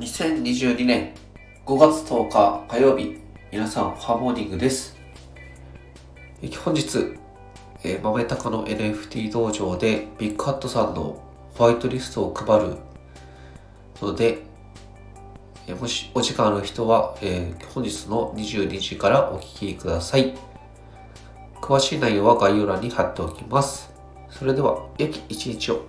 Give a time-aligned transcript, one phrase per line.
[0.00, 1.14] 2022年
[1.66, 3.16] 5月10日火曜日、
[3.52, 4.96] 皆さん、ハーモーニングです。
[6.64, 7.14] 本日、
[7.84, 11.22] えー、豆高の NFT 道場でビッグハットさんの
[11.54, 12.76] ホワイトリストを配る
[14.02, 14.42] ので、
[15.68, 20.34] えもしお時間ある人は、え本日の22時からお聴きください。
[21.60, 23.92] 詳しい内容は概要欄に貼っておきます。
[24.28, 25.84] それでは、良き一日を。